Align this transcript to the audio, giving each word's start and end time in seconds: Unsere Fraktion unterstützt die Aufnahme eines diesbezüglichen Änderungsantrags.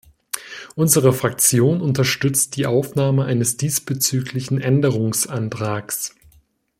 Unsere 0.75 1.13
Fraktion 1.13 1.79
unterstützt 1.79 2.55
die 2.55 2.65
Aufnahme 2.65 3.25
eines 3.25 3.57
diesbezüglichen 3.57 4.59
Änderungsantrags. 4.59 6.15